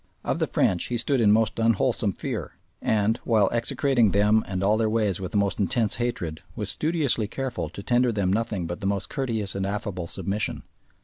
Of 0.23 0.39
the 0.39 0.47
French 0.47 0.85
he 0.85 0.97
stood 0.97 1.21
in 1.21 1.31
most 1.31 1.59
unwholesome 1.59 2.13
fear, 2.13 2.53
and, 2.81 3.19
while 3.23 3.51
execrating 3.51 4.09
them 4.09 4.43
and 4.47 4.63
all 4.63 4.75
their 4.75 4.89
ways 4.89 5.19
with 5.19 5.31
the 5.31 5.37
most 5.37 5.59
intense 5.59 5.97
hatred, 5.97 6.41
was 6.55 6.71
studiously 6.71 7.27
careful 7.27 7.69
to 7.69 7.83
tender 7.83 8.11
them 8.11 8.33
nothing 8.33 8.65
but 8.65 8.81
the 8.81 8.87
most 8.87 9.09
courteous 9.09 9.53
and 9.53 9.63
affable 9.63 10.07
submission. 10.07 10.63